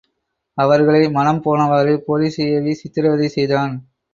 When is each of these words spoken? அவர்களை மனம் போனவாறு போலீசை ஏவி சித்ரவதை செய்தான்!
அவர்களை 0.57 1.01
மனம் 1.09 1.41
போனவாறு 1.43 1.93
போலீசை 1.99 2.47
ஏவி 2.51 2.73
சித்ரவதை 2.73 3.29
செய்தான்! 3.29 3.75